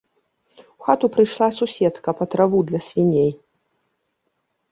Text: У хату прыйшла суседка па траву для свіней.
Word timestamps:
У 0.79 0.85
хату 0.87 1.05
прыйшла 1.17 1.49
суседка 1.59 2.09
па 2.21 2.25
траву 2.33 2.59
для 2.69 2.79
свіней. 2.87 3.29